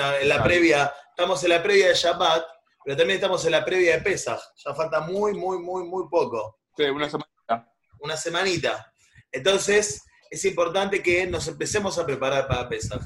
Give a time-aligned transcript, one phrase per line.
[0.00, 2.44] está en la previa, estamos en la previa de Shabbat,
[2.84, 4.40] pero también estamos en la previa de Pesach.
[4.64, 6.58] Ya falta muy, muy, muy, muy poco.
[6.76, 7.72] Sí, una semanita.
[8.00, 8.92] Una semanita.
[9.30, 13.02] Entonces, es importante que nos empecemos a preparar para Pesach.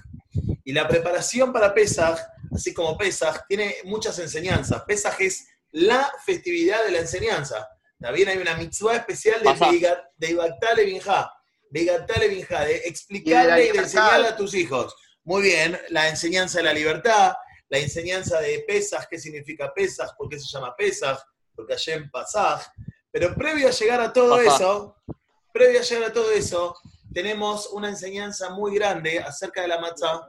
[0.64, 2.18] Y la preparación para Pesach,
[2.54, 4.82] así como Pesach, tiene muchas enseñanzas.
[4.84, 7.68] Pesach es la festividad de la enseñanza.
[8.00, 9.70] También hay una mitzvah especial de Ajá.
[9.70, 11.32] Beigat- de Ibaktale Binja,
[11.70, 13.82] Beigatale Binja, de explicarle y de, libertad.
[13.84, 14.94] enseñarle a tus hijos.
[15.26, 17.32] Muy bien, la enseñanza de la libertad,
[17.70, 21.18] la enseñanza de Pesach, qué significa Pesach, por qué se llama Pesach,
[21.54, 22.62] porque Hashem Pasaj.
[23.10, 24.96] Pero previo a llegar a todo eso,
[25.50, 26.76] previo a llegar a todo eso,
[27.14, 30.28] tenemos una enseñanza muy grande acerca de la matzah,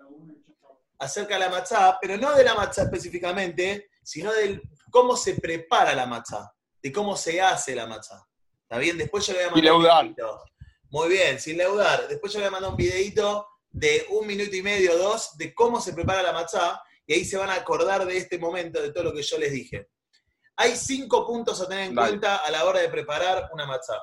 [1.00, 5.94] acerca de la matzah, pero no de la matzah específicamente, sino de cómo se prepara
[5.94, 8.26] la matzah, de cómo se hace la matzah.
[8.62, 8.98] ¿Está bien?
[8.98, 10.44] Después yo le voy a Sin mandar un videito.
[10.90, 12.08] Muy bien, sin leudar.
[12.08, 13.46] Después yo le voy a mandar un videito
[13.76, 17.36] de un minuto y medio, dos, de cómo se prepara la matzah, y ahí se
[17.36, 19.90] van a acordar de este momento, de todo lo que yo les dije.
[20.56, 22.08] Hay cinco puntos a tener en Dale.
[22.08, 24.02] cuenta a la hora de preparar una matzah.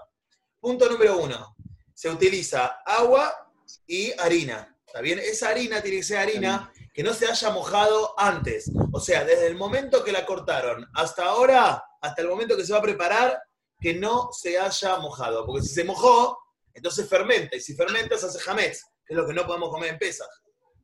[0.61, 1.57] Punto número uno,
[1.95, 3.51] se utiliza agua
[3.87, 4.77] y harina.
[4.87, 5.19] ¿Está bien?
[5.19, 8.71] Esa harina tiene que ser harina que no se haya mojado antes.
[8.93, 12.75] O sea, desde el momento que la cortaron hasta ahora, hasta el momento que se
[12.75, 13.43] va a preparar,
[13.81, 15.47] que no se haya mojado.
[15.47, 16.42] Porque si se mojó,
[16.75, 17.57] entonces fermenta.
[17.57, 20.29] Y si fermenta, se hace jamés, que es lo que no podemos comer en pesas.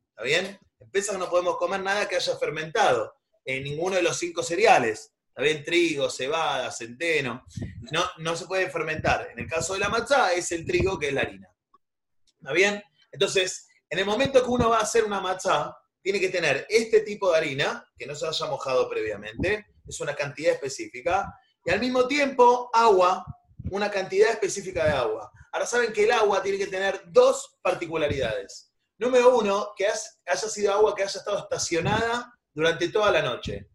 [0.09, 0.59] ¿Está bien?
[0.79, 3.13] En pesas no podemos comer nada que haya fermentado.
[3.45, 5.13] En ninguno de los cinco cereales.
[5.29, 5.63] ¿Está bien?
[5.63, 7.45] Trigo, cebada, centeno.
[7.91, 9.29] No, no se puede fermentar.
[9.31, 11.47] En el caso de la matzá es el trigo, que es la harina.
[12.39, 12.83] ¿Está bien?
[13.11, 17.01] Entonces, en el momento que uno va a hacer una matzá, tiene que tener este
[17.01, 21.33] tipo de harina, que no se haya mojado previamente, es una cantidad específica,
[21.65, 23.25] y al mismo tiempo agua,
[23.71, 25.31] una cantidad específica de agua.
[25.51, 28.71] Ahora saben que el agua tiene que tener dos particularidades.
[28.97, 33.69] Número uno, que haya sido agua que haya estado estacionada durante toda la noche.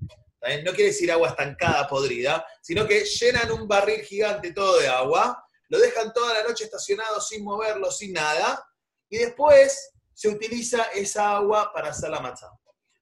[0.63, 5.43] No quiere decir agua estancada, podrida, sino que llenan un barril gigante todo de agua,
[5.69, 8.63] lo dejan toda la noche estacionado sin moverlo, sin nada,
[9.09, 12.51] y después se utiliza esa agua para hacer la matzá.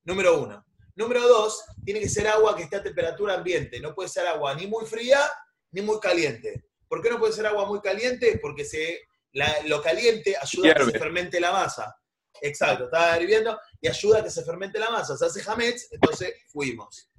[0.04, 0.64] Número uno.
[0.94, 3.80] Número dos, tiene que ser agua que esté a temperatura ambiente.
[3.80, 5.20] No puede ser agua ni muy fría
[5.72, 6.66] ni muy caliente.
[6.92, 8.38] ¿Por qué no puede ser agua muy caliente?
[8.42, 9.00] Porque se,
[9.32, 11.96] la- lo caliente ayuda a que se fermente la masa.
[12.42, 15.16] Exacto, estaba hirviendo y ayuda a que se fermente la masa.
[15.16, 17.10] Se hace hametz, entonces fuimos.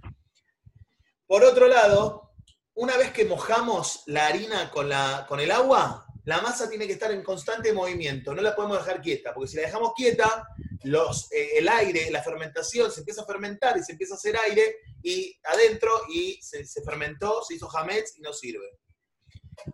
[1.25, 2.34] Por otro lado,
[2.75, 6.94] una vez que mojamos la harina con, la, con el agua, la masa tiene que
[6.94, 10.47] estar en constante movimiento, no la podemos dejar quieta, porque si la dejamos quieta,
[10.84, 14.38] los, eh, el aire, la fermentación se empieza a fermentar y se empieza a hacer
[14.38, 18.69] aire y adentro y se, se fermentó, se hizo hametz y no sirve.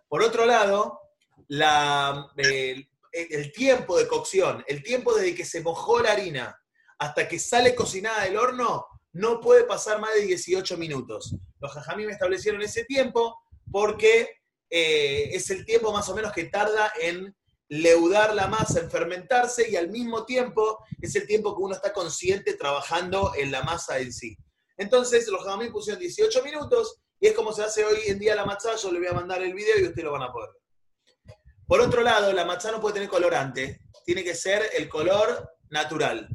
[0.08, 1.00] Por otro lado,
[1.48, 6.56] la, el, el tiempo de cocción, el tiempo desde que se mojó la harina
[6.98, 11.34] hasta que sale cocinada del horno, no puede pasar más de 18 minutos.
[11.58, 13.38] Los jajamí me establecieron ese tiempo
[13.70, 14.28] porque
[14.70, 17.34] eh, es el tiempo más o menos que tarda en
[17.68, 21.92] leudar la masa, en fermentarse, y al mismo tiempo es el tiempo que uno está
[21.92, 24.36] consciente trabajando en la masa en sí.
[24.76, 28.44] Entonces, los jajamí pusieron 18 minutos, y es como se hace hoy en día la
[28.44, 31.36] matzá, yo le voy a mandar el video y ustedes lo van a poder ver.
[31.66, 36.28] Por otro lado, la matzá no puede tener colorante, tiene que ser el color natural.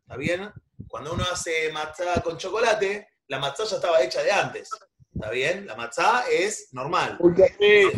[0.00, 0.50] ¿Está bien?
[0.88, 4.70] Cuando uno hace matzá con chocolate, la matzá ya estaba hecha de antes.
[5.14, 5.66] ¿Está bien?
[5.66, 7.18] La matzá es normal.
[7.60, 7.92] Sí,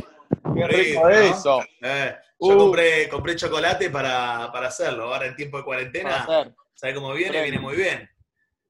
[0.54, 1.08] qué rico ¿no?
[1.10, 1.62] eso.
[1.80, 2.58] Eh, yo Uh.
[2.58, 5.04] compré, compré chocolate para, para hacerlo.
[5.14, 6.54] Ahora en tiempo de cuarentena, hacer.
[6.74, 7.40] ¿sabe cómo viene?
[7.42, 8.10] Viene muy bien.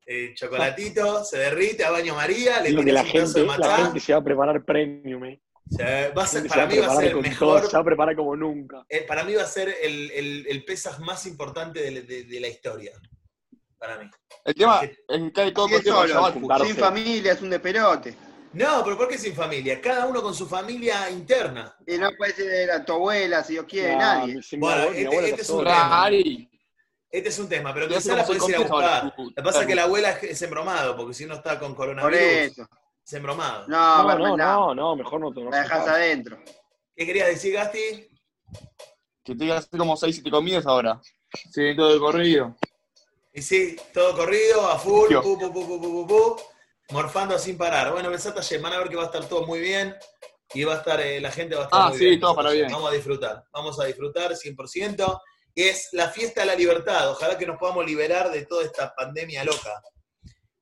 [0.06, 4.12] Eh, chocolatito, se derrite a baño María, le la un gente, de la gente se
[4.12, 5.40] va a preparar premium, eh.
[5.80, 7.60] va a La ser, para mí va a preparar ser el mejor.
[7.60, 8.84] todo, se va a preparar como nunca.
[8.88, 12.40] eh, para mí va a ser el, el, el Pesaj más importante de, de- de
[12.40, 12.92] la historia.
[13.78, 14.10] Para mí.
[14.44, 15.32] El tema el
[15.84, 16.66] solo, Shabbat, juntarse.
[16.66, 18.14] sin familia, es un desperote.
[18.52, 19.80] No, pero ¿por qué sin familia?
[19.80, 21.74] Cada uno con su familia interna.
[21.86, 24.40] Y no puede ser a tu abuela, si Dios quiere, Nah, nadie.
[24.58, 25.64] Bueno, este- abuela este es un.
[25.64, 26.50] Rari.
[27.14, 29.14] Este es un tema, pero Ya quizás la podés ir a buscar.
[29.16, 31.86] Lo que pasa es que la abuela es- embromado, porque si uno está con Por
[31.86, 32.68] coronavirus, eso.
[33.06, 33.68] es embromado.
[33.68, 36.38] No, No, no, no, no, no, mejor no te La dejas adentro.
[36.96, 38.08] ¿Qué querías decir, Gasti?
[39.22, 41.00] Que te hacer como 6 7 comidas ahora.
[41.52, 42.56] Sí, todo de corrido.
[43.32, 46.36] Y sí, todo corrido, a full, pu, pu, pu, pu, pu, pu, pu,
[46.90, 47.92] morfando sin parar.
[47.92, 49.94] Bueno, Besata Yem, van a ver que va a estar todo muy bien
[50.52, 52.20] y va a estar, eh, la gente va a estar Ah, muy sí, bien.
[52.20, 52.60] todo Besat para Hashem.
[52.66, 52.72] bien.
[52.72, 55.20] Vamos a disfrutar, vamos a disfrutar 100%.
[55.54, 57.10] Es la fiesta de la libertad.
[57.10, 59.82] Ojalá que nos podamos liberar de toda esta pandemia loca.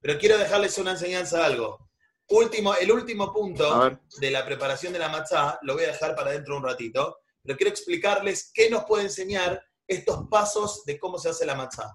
[0.01, 1.91] Pero quiero dejarles una enseñanza algo.
[2.29, 6.31] Último, el último punto de la preparación de la matzá lo voy a dejar para
[6.31, 11.19] dentro de un ratito, pero quiero explicarles qué nos puede enseñar estos pasos de cómo
[11.19, 11.93] se hace la matzá.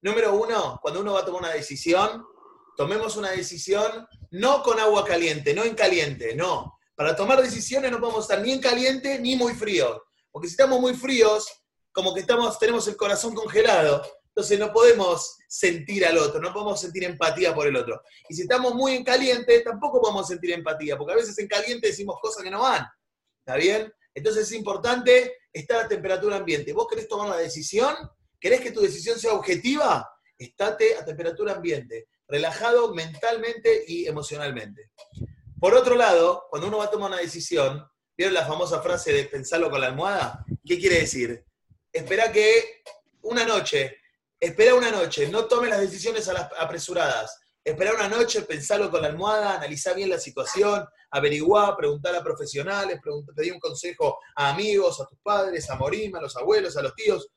[0.00, 2.24] Número uno, cuando uno va a tomar una decisión,
[2.76, 6.78] tomemos una decisión no con agua caliente, no en caliente, no.
[6.94, 10.04] Para tomar decisiones no podemos estar ni en caliente ni muy frío.
[10.30, 11.46] Porque si estamos muy fríos,
[11.98, 16.80] como que estamos, tenemos el corazón congelado, entonces no podemos sentir al otro, no podemos
[16.80, 18.00] sentir empatía por el otro.
[18.28, 21.88] Y si estamos muy en caliente, tampoco podemos sentir empatía, porque a veces en caliente
[21.88, 22.86] decimos cosas que no van.
[23.44, 23.92] ¿Está bien?
[24.14, 26.72] Entonces es importante estar a temperatura ambiente.
[26.72, 27.96] ¿Vos querés tomar la decisión?
[28.38, 30.08] ¿Querés que tu decisión sea objetiva?
[30.38, 34.92] Estate a temperatura ambiente, relajado mentalmente y emocionalmente.
[35.58, 37.84] Por otro lado, cuando uno va a tomar una decisión,
[38.16, 40.44] ¿vieron la famosa frase de pensarlo con la almohada?
[40.64, 41.44] ¿Qué quiere decir?
[41.92, 42.82] Espera que
[43.22, 43.98] una noche,
[44.38, 47.40] espera una noche, no tome las decisiones a las apresuradas.
[47.64, 53.00] Espera una noche, pensarlo con la almohada, analizar bien la situación, averiguar, preguntar a profesionales,
[53.34, 56.94] pedir un consejo a amigos, a tus padres, a Morim, a los abuelos, a los
[56.94, 57.28] tíos.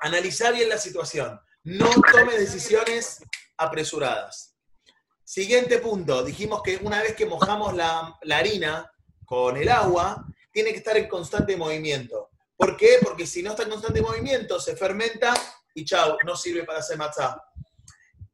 [0.00, 1.40] Analizar bien la situación.
[1.64, 3.22] No tome decisiones
[3.56, 4.56] apresuradas.
[5.24, 6.22] Siguiente punto.
[6.24, 8.90] Dijimos que una vez que mojamos la, la harina
[9.24, 12.29] con el agua, tiene que estar en constante movimiento.
[12.60, 12.98] ¿Por qué?
[13.00, 15.32] Porque si no está en constante movimiento, se fermenta
[15.74, 17.42] y chau, no sirve para hacer matzá.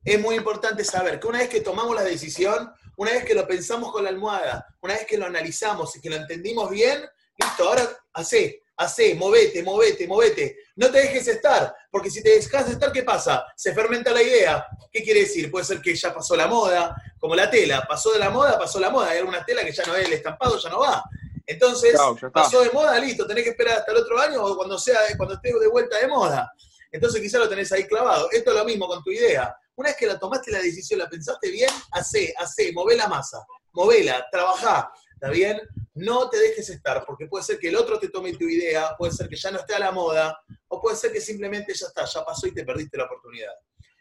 [0.05, 3.46] Es muy importante saber que una vez que tomamos la decisión, una vez que lo
[3.46, 7.05] pensamos con la almohada, una vez que lo analizamos y que lo entendimos bien,
[7.38, 10.56] listo, ahora hace, hace, movete, movete, movete.
[10.75, 13.46] No te dejes estar, porque si te dejas estar, ¿qué pasa?
[13.55, 14.67] Se fermenta la idea.
[14.90, 15.52] ¿Qué quiere decir?
[15.52, 17.87] Puede ser que ya pasó la moda, como la tela.
[17.87, 19.11] Pasó de la moda, pasó la moda.
[19.11, 21.05] Hay alguna tela que ya no es el estampado, ya no va.
[21.46, 21.93] Entonces,
[22.32, 25.34] pasó de moda, listo, tenés que esperar hasta el otro año o cuando sea, cuando
[25.34, 26.50] esté de vuelta de moda.
[26.90, 28.28] Entonces quizá lo tenés ahí clavado.
[28.32, 29.54] Esto es lo mismo con tu idea.
[29.76, 33.44] Una vez que la tomaste la decisión, la pensaste bien, hacé, hacé, mové la masa,
[33.72, 35.60] movela, trabajá, ¿está bien?
[35.94, 39.12] No te dejes estar, porque puede ser que el otro te tome tu idea, puede
[39.12, 40.38] ser que ya no esté a la moda,
[40.69, 43.52] o puede ser que simplemente ya está, ya pasó y te perdiste la oportunidad.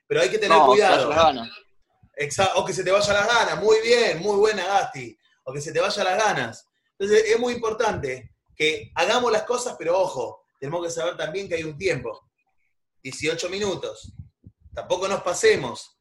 [0.07, 1.11] Pero hay que tener No, cuidado.
[2.17, 5.59] Exa- o que se te vayan las ganas, muy bien, muy buena Gasti, o que
[5.59, 6.67] se te vayan las ganas.
[6.97, 11.55] Entonces es muy importante que hagamos las cosas, pero ojo, tenemos que saber también que
[11.55, 12.29] hay un tiempo,
[13.03, 14.13] 18 minutos,
[14.73, 15.97] tampoco nos pasemos.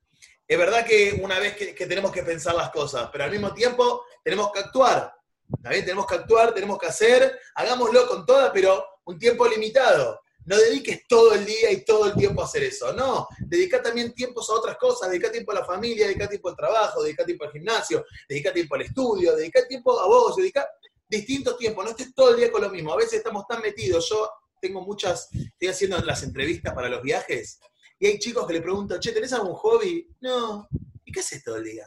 [0.46, 4.04] Es verdad que una vez que, tenemos que pensar las cosas, pero al mismo tiempo
[4.22, 5.14] tenemos que actuar.
[5.62, 10.20] También tenemos que actuar, tenemos que hacer, hagámoslo con toda, pero un tiempo limitado.
[10.46, 12.92] No dediques todo el día y todo el tiempo a hacer eso.
[12.92, 16.56] No, dedica también tiempos a otras cosas, dedica tiempo a la familia, dedica tiempo al
[16.56, 20.68] trabajo, dedica tiempo al gimnasio, dedica tiempo al estudio, dedica tiempo a vos, dedica
[21.08, 22.92] distintos tiempos, no estés todo el día con lo mismo.
[22.92, 24.30] A veces estamos tan metidos, yo
[24.60, 27.58] tengo muchas, estoy haciendo las entrevistas para los viajes,
[27.98, 30.08] y hay chicos que le preguntan, che, ¿tenés algún hobby?
[30.20, 30.68] No.
[31.04, 31.86] ¿Y qué haces todo el día?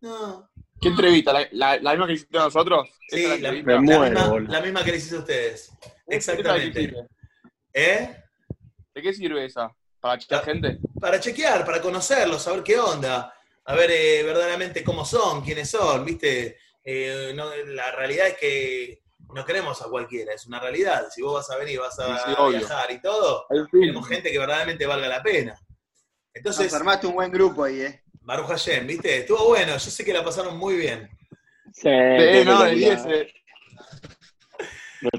[0.00, 0.50] No.
[0.80, 1.32] ¿Qué entrevista?
[1.32, 2.88] ¿La, la, la misma que hiciste nosotros?
[3.08, 5.70] Sí, ¿Esa es la, la misma, la misma que le hiciste a ustedes.
[6.06, 7.08] ¿Esa de qué Exactamente.
[7.72, 8.16] ¿Eh?
[8.94, 9.74] ¿De qué sirve esa?
[10.00, 10.78] ¿Para chequear gente?
[11.00, 13.32] para chequear, para conocerlos, saber qué onda,
[13.64, 16.58] a ver eh, verdaderamente cómo son, quiénes son, ¿viste?
[16.82, 19.02] Eh, no, la realidad es que
[19.34, 21.06] no queremos a cualquiera, es una realidad.
[21.14, 22.58] Si vos vas a venir, vas a Sí, sí, obvio.
[22.58, 25.52] viajar y todo, queremos gente que verdaderamente valga la pena.
[25.52, 25.66] Nos
[26.34, 28.02] Entonces, armaste un buen grupo ahí, ¿eh?
[28.22, 29.18] Baruch Hashem, ¿viste?
[29.18, 31.08] Estuvo bueno, yo sé que la pasaron muy bien.
[31.72, 33.04] Sí, Sí, no, de película.
[33.06, 33.34] 10.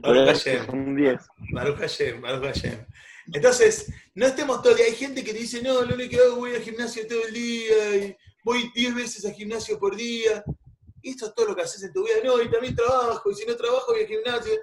[0.01, 0.69] Baruch Hashem.
[0.69, 1.19] un 10.
[1.53, 2.85] Baruch Hashem, Baruch Hashem.
[3.33, 4.85] Entonces, no estemos todo el día.
[4.87, 7.33] Hay gente que dice, no, lo único que hago es voy al gimnasio todo el
[7.33, 10.43] día, y voy 10 veces al gimnasio por día.
[11.01, 12.15] Y esto es todo lo que haces en tu vida.
[12.23, 14.53] No, y también trabajo, y si no trabajo voy al gimnasio.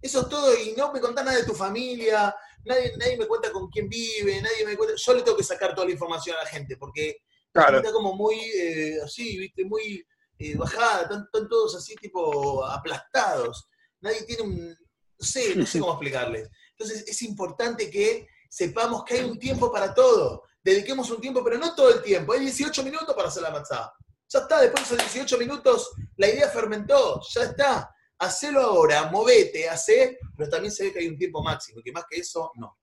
[0.00, 2.34] Eso es todo, y no me contás nada de tu familia,
[2.64, 4.94] nadie, nadie me cuenta con quién vive, nadie me cuenta.
[4.96, 7.18] Yo le tengo que sacar toda la información a la gente, porque
[7.54, 7.78] Claro.
[7.78, 10.04] está como muy eh, así, viste, muy
[10.40, 13.68] eh, bajada, están, están todos así tipo aplastados.
[14.04, 16.48] Nadie tiene un, no sé, no sé cómo explicarles.
[16.76, 20.42] Entonces es importante que sepamos que hay un tiempo para todo.
[20.62, 22.32] Dediquemos un tiempo, pero no todo el tiempo.
[22.34, 23.92] Hay 18 minutos para hacer la matzá.
[24.28, 27.90] Ya está, después de esos 18 minutos la idea fermentó, ya está.
[28.18, 32.04] Hacelo ahora, movete, hacé, pero también se ve que hay un tiempo máximo, que más
[32.08, 32.78] que eso, no.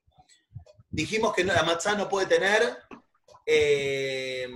[0.89, 2.77] Dijimos que no- la matzá no puede tener
[3.45, 4.47] eh,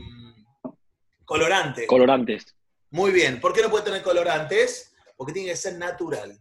[1.25, 1.87] colorante.
[1.87, 2.55] Colorantes.
[2.91, 3.39] Muy bien.
[3.41, 4.93] ¿Por qué no puede tener colorantes?
[5.17, 6.37] Porque tiene que ser natural.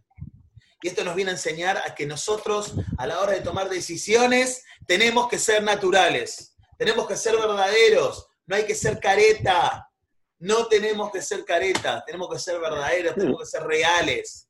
[0.81, 4.63] Y esto nos viene a enseñar a que nosotros, a la hora de tomar decisiones,
[4.85, 6.55] tenemos que ser naturales.
[6.77, 8.27] Tenemos que ser verdaderos.
[8.45, 9.89] No hay que ser careta.
[10.39, 12.03] No tenemos que ser careta.
[12.05, 13.15] Tenemos que ser verdaderos.
[13.15, 14.47] Tenemos que ser reales.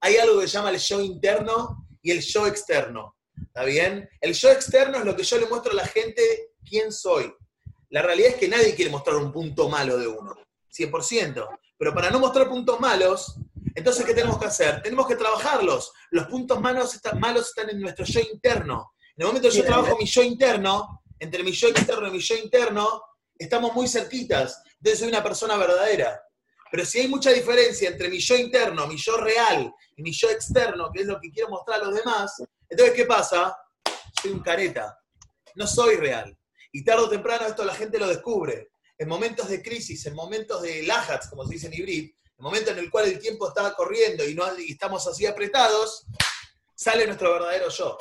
[0.00, 3.16] Hay algo que se llama el yo interno y el yo externo.
[3.36, 4.08] ¿Está bien?
[4.20, 6.22] El yo externo es lo que yo le muestro a la gente
[6.64, 7.32] quién soy.
[7.90, 10.34] La realidad es que nadie quiere mostrar un punto malo de uno.
[10.76, 11.58] 100%.
[11.78, 13.36] Pero para no mostrar puntos malos,
[13.76, 14.80] entonces, ¿qué tenemos que hacer?
[14.82, 15.92] Tenemos que trabajarlos.
[16.10, 18.94] Los puntos malos están, malos están en nuestro yo interno.
[19.14, 22.18] En el momento que yo trabajo mi yo interno, entre mi yo externo y mi
[22.18, 23.02] yo interno,
[23.38, 24.62] estamos muy cerquitas.
[24.78, 26.18] Entonces soy una persona verdadera.
[26.70, 30.30] Pero si hay mucha diferencia entre mi yo interno, mi yo real y mi yo
[30.30, 33.54] externo, que es lo que quiero mostrar a los demás, entonces ¿qué pasa?
[34.22, 34.98] Soy un careta.
[35.54, 36.34] No soy real.
[36.72, 38.70] Y tarde o temprano esto la gente lo descubre.
[38.96, 42.72] En momentos de crisis, en momentos de lajats, como se dice en hibrid, en momentos
[42.72, 46.06] en el cual el tiempo está corriendo y, no, y estamos así apretados,
[46.74, 47.96] sale nuestro verdadero yo.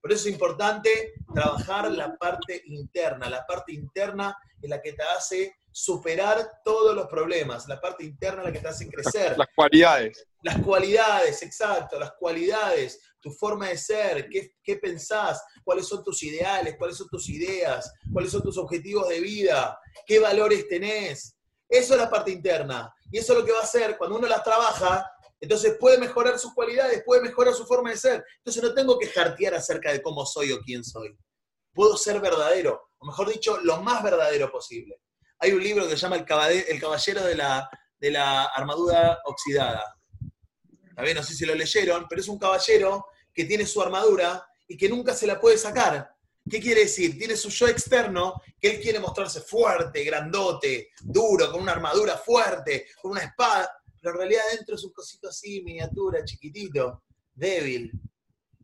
[0.00, 3.28] Por eso es importante trabajar la parte interna.
[3.28, 7.68] La parte interna es la que te hace superar todos los problemas.
[7.68, 9.36] La parte interna es la que te hace crecer.
[9.36, 10.26] Las cualidades.
[10.42, 16.22] Las cualidades, exacto, las cualidades, tu forma de ser, qué, qué pensás, cuáles son tus
[16.22, 21.36] ideales, cuáles son tus ideas, cuáles son tus objetivos de vida, qué valores tenés.
[21.70, 22.92] Eso es la parte interna.
[23.12, 25.08] Y eso es lo que va a hacer cuando uno las trabaja,
[25.40, 28.24] entonces puede mejorar sus cualidades, puede mejorar su forma de ser.
[28.38, 31.16] Entonces no tengo que jartear acerca de cómo soy o quién soy.
[31.72, 35.00] Puedo ser verdadero, o mejor dicho, lo más verdadero posible.
[35.38, 39.82] Hay un libro que se llama El Caballero, de, la, de la Armadura Oxidada.
[40.96, 44.76] Ver, no sé si lo leyeron, pero es un caballero que tiene su armadura y
[44.76, 46.14] que nunca se la puede sacar.
[46.50, 47.16] ¿Qué quiere decir?
[47.16, 52.88] Tiene su yo externo, que él quiere mostrarse fuerte, grandote, duro, con una armadura fuerte,
[53.00, 57.92] con una espada, pero en realidad adentro es un cosito así, miniatura, chiquitito, débil.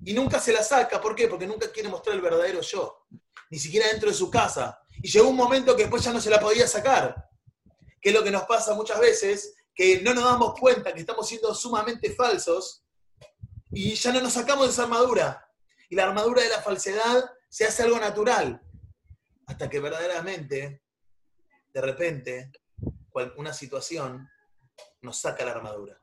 [0.05, 1.29] Y nunca se la saca, ¿por qué?
[1.29, 3.07] Porque nunca quiere mostrar el verdadero yo,
[3.51, 4.79] ni siquiera dentro de su casa.
[5.03, 7.29] Y llegó un momento que después ya no se la podía sacar,
[8.01, 11.29] que es lo que nos pasa muchas veces, que no nos damos cuenta que estamos
[11.29, 12.83] siendo sumamente falsos
[13.71, 15.49] y ya no nos sacamos de esa armadura.
[15.89, 18.61] Y la armadura de la falsedad se hace algo natural,
[19.47, 20.83] hasta que verdaderamente,
[21.73, 22.53] de repente,
[23.39, 24.29] una situación
[25.01, 25.99] nos saca la armadura.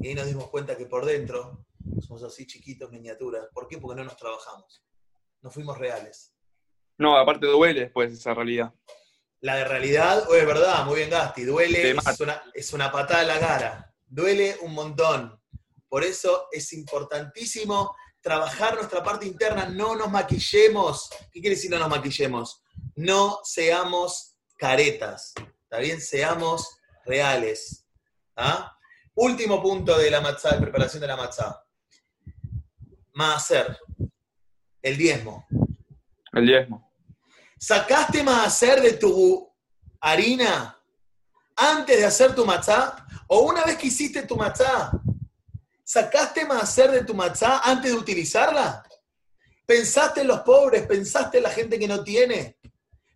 [0.00, 1.66] Y ahí nos dimos cuenta que por dentro
[2.00, 3.48] somos así chiquitos, miniaturas.
[3.52, 3.76] ¿Por qué?
[3.76, 4.82] Porque no nos trabajamos.
[5.42, 6.34] No fuimos reales.
[6.96, 8.72] No, aparte duele después esa realidad.
[9.40, 13.20] La de realidad, o es verdad, muy bien Gasti, duele, es una, es una patada
[13.20, 13.94] en la cara.
[14.06, 15.38] Duele un montón.
[15.90, 21.10] Por eso es importantísimo trabajar nuestra parte interna, no nos maquillemos.
[21.32, 22.62] ¿Qué quiere decir no nos maquillemos?
[22.96, 25.32] No seamos caretas,
[25.62, 26.00] ¿está bien?
[26.00, 27.86] Seamos reales.
[28.36, 28.76] ¿ah?
[29.14, 31.64] Último punto de la matzá, de preparación de la matzá.
[33.14, 33.78] Maaser,
[34.82, 35.46] el diezmo.
[36.32, 36.92] El diezmo.
[37.58, 39.52] ¿Sacaste maaser de tu
[40.00, 40.78] harina
[41.56, 43.04] antes de hacer tu matzá?
[43.26, 44.92] ¿O una vez que hiciste tu matzá,
[45.88, 48.82] sacaste maaser de tu matzá antes de utilizarla?
[49.64, 50.86] ¿Pensaste en los pobres?
[50.86, 52.58] ¿Pensaste en la gente que no tiene?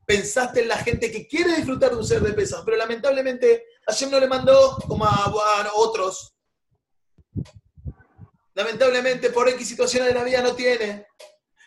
[0.07, 2.63] ¿Pensaste en la gente que quiere disfrutar de un ser de pesas?
[2.65, 6.35] Pero lamentablemente Hashem no le mandó como a, a otros.
[8.55, 11.07] Lamentablemente por X situaciones de la vida no tiene.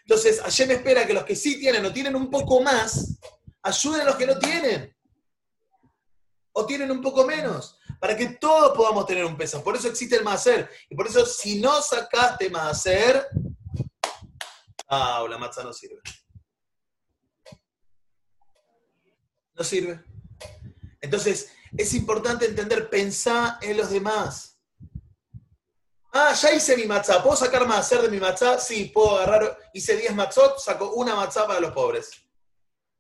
[0.02, 3.20] Entonces, Hashem espera que los que sí tienen o tienen un poco más,
[3.62, 4.96] ayuden a los que no tienen.
[6.54, 7.78] O tienen un poco menos.
[8.06, 9.64] Para que todos podamos tener un peso.
[9.64, 10.70] Por eso existe el Maaser.
[10.92, 13.28] Y por eso, si no sacaste Maaser,
[14.88, 16.00] ah, la matzah no sirve.
[19.56, 20.06] No sirve.
[21.02, 24.60] Entonces, es importante entender, pensar en los demás.
[26.14, 27.24] Ah, ya hice mi matzá.
[27.24, 28.60] ¿Puedo sacar maaser de mi matzá?
[28.60, 29.58] Sí, puedo agarrar.
[29.74, 32.12] Hice 10 matzot, saco una matzá para los pobres.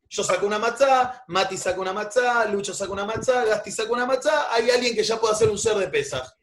[0.09, 4.05] Yo saco una matzá, Mati saca una matzá, Lucho saca una matzá, Gasti saca una
[4.05, 4.53] matzá.
[4.53, 6.35] Hay alguien que ya puede hacer un ser de pesas.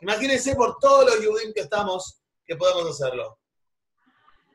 [0.00, 3.38] Imagínense por todos los yudim que estamos, que podemos hacerlo.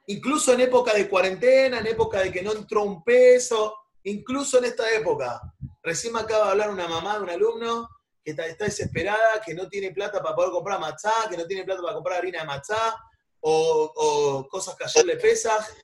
[0.07, 4.65] Incluso en época de cuarentena, en época de que no entró un peso, incluso en
[4.65, 5.41] esta época.
[5.83, 7.89] Recién me acaba de hablar una mamá de un alumno
[8.23, 11.81] que está, desesperada, que no tiene plata para poder comprar matzá, que no tiene plata
[11.81, 12.95] para comprar harina de matzá,
[13.41, 15.75] o, o cosas que ayer le pesas.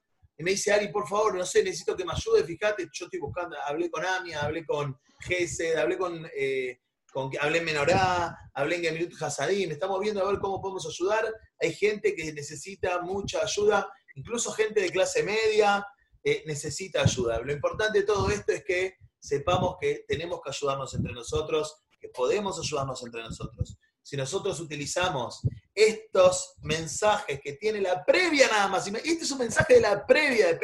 [0.41, 3.55] Me dice, Ari, por favor, no sé, necesito que me ayude, fíjate, yo estoy buscando,
[3.65, 6.79] hablé con Amia, hablé con Gesed, hablé con, eh,
[7.11, 11.33] con hablé en Menorá, hablé en Gemilut Hasadim, estamos viendo a ver cómo podemos ayudar.
[11.59, 15.85] Hay gente que necesita mucha ayuda, incluso gente de clase media
[16.23, 17.39] eh, necesita ayuda.
[17.39, 22.09] Lo importante de todo esto es que sepamos que tenemos que ayudarnos entre nosotros, que
[22.09, 23.77] podemos ayudarnos entre nosotros.
[24.03, 25.41] Si nosotros utilizamos
[25.73, 30.47] estos mensajes que tiene la previa nada más, este es un mensaje de la previa
[30.47, 30.59] de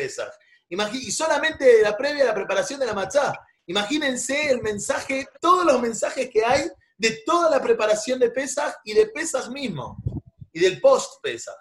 [0.70, 3.34] Imagi- y solamente de la previa de la preparación de la matzá.
[3.68, 8.94] Imagínense el mensaje, todos los mensajes que hay de toda la preparación de Pesach y
[8.94, 9.98] de Pesach mismo,
[10.52, 11.56] y del post-Pesach.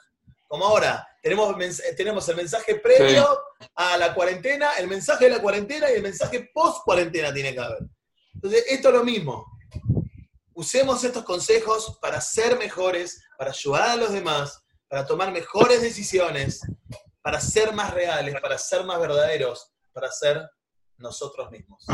[0.49, 1.55] Como ahora, tenemos,
[1.97, 3.39] tenemos el mensaje previo
[3.75, 7.83] a la cuarentena, el mensaje de la cuarentena y el mensaje post-cuarentena tiene que haber.
[8.35, 9.56] Entonces, esto es lo mismo.
[10.59, 16.63] Usemos estos consejos para ser mejores, para ayudar a los demás, para tomar mejores decisiones,
[17.21, 20.49] para ser más reales, para ser más verdaderos, para ser
[20.97, 21.85] nosotros mismos.